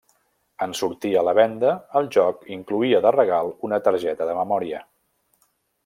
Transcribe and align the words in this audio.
En 0.65 0.71
sortir 0.79 1.11
a 1.19 1.23
la 1.27 1.33
venda, 1.39 1.75
el 2.01 2.09
joc 2.17 2.49
incloïa 2.57 3.05
de 3.07 3.13
regal 3.19 3.55
una 3.71 3.83
targeta 3.91 4.31
de 4.31 4.39
memòria. 4.43 4.85